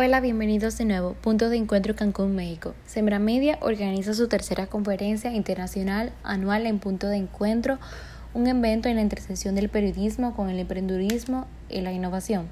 [0.00, 1.14] Hola, bienvenidos de nuevo.
[1.14, 2.72] Punto de Encuentro Cancún, México.
[2.86, 7.80] Sembra Media organiza su tercera conferencia internacional anual en Punto de Encuentro,
[8.32, 12.46] un evento en la intersección del periodismo con el emprendedurismo y la innovación.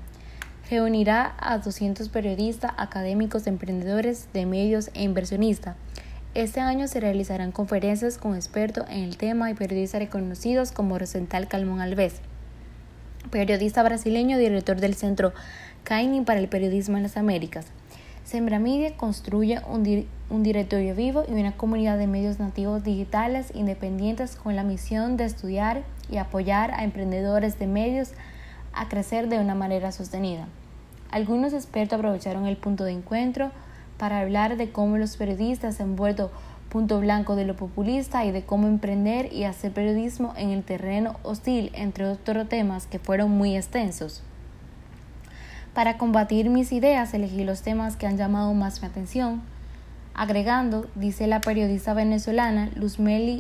[0.69, 5.77] Reunirá a 200 periodistas, académicos, emprendedores de medios e inversionistas.
[6.35, 11.47] Este año se realizarán conferencias con expertos en el tema y periodistas reconocidos como Rosental
[11.47, 12.15] Calmón Alves,
[13.31, 15.33] periodista brasileño, director del Centro
[15.89, 17.67] Para el periodismo en las Américas.
[18.25, 24.35] Sembra Media construye un, un, directorio vivo y una comunidad de medios nativos digitales independientes
[24.35, 28.15] con la misión de estudiar y apoyar a emprendedores de medios
[28.73, 30.49] a crecer de una manera sostenida.
[31.13, 33.53] Algunos expertos aprovecharon el punto de encuentro
[33.97, 36.33] para hablar de cómo los periodistas han vuelto
[36.69, 41.15] punto blanco de lo populista y de cómo emprender y hacer periodismo en el terreno
[41.23, 44.25] hostil, entre otros temas que fueron muy extensos.
[45.77, 49.43] Para combatir mis ideas elegí los temas que han llamado más mi atención,
[50.15, 53.37] agregando, dice la periodista venezolana Luzmeli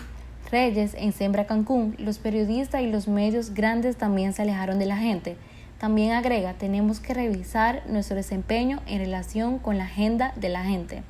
[0.51, 4.99] Reyes en Sembra Cancún, los periodistas y los medios grandes también se alejaron de la
[4.99, 5.39] gente.
[5.79, 11.03] También agrega, tenemos que revisar nuestro desempeño en relación con la agenda de la gente.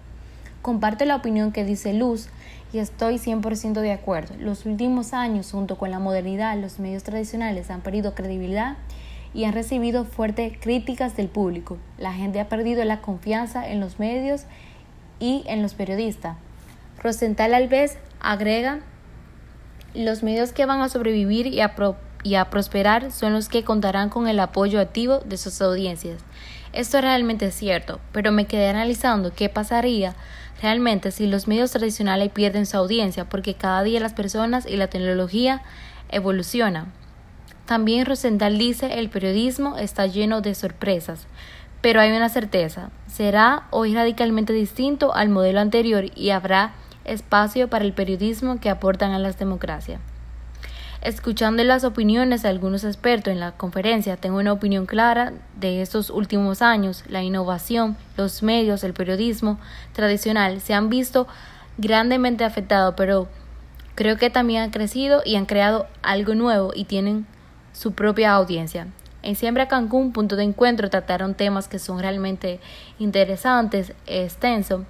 [0.63, 2.29] Comparto la opinión que dice Luz
[2.73, 4.37] y estoy 100% de acuerdo.
[4.39, 8.77] Los últimos años, junto con la modernidad, los medios tradicionales han perdido credibilidad
[9.37, 11.77] y han recibido fuertes críticas del público.
[11.99, 14.45] La gente ha perdido la confianza en los medios
[15.21, 16.39] y en los periodistas.
[17.03, 18.81] Rosenthal Alves agrega,
[19.93, 21.75] los medios que van a sobrevivir y a,
[22.23, 26.23] y a prosperar son los que contarán con el apoyo activo de sus audiencias.
[26.73, 30.15] Esto realmente es cierto, pero me quedé analizando qué pasaría
[30.63, 34.89] realmente si los medios tradicionales pierden su audiencia, porque cada día las personas y la
[34.89, 35.63] tecnología
[36.09, 36.91] evolucionan.
[37.67, 41.27] También Rosenthal dice el periodismo está lleno de sorpresas,
[41.81, 47.85] pero hay una certeza, será hoy radicalmente distinto al modelo anterior y habrá espacio para
[47.85, 50.01] el periodismo que aportan a las democracias.
[51.03, 56.11] Escuchando las opiniones de algunos expertos en la conferencia, tengo una opinión clara de estos
[56.11, 57.05] últimos años.
[57.09, 59.59] La innovación, los medios, el periodismo
[59.93, 61.29] tradicional se han visto
[61.79, 63.29] grandemente afectados, pero
[63.95, 67.27] creo que también han crecido y han creado algo nuevo y tienen
[67.77, 68.89] su propia audiencia.
[69.23, 72.59] En Siembra Cancún, punto de encuentro, trataron temas que son realmente
[72.99, 74.83] interesantes, extensos.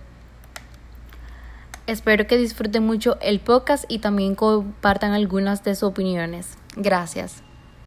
[1.86, 6.58] Espero que disfruten mucho el podcast y también compartan algunas de sus opiniones.
[6.76, 7.45] Gracias.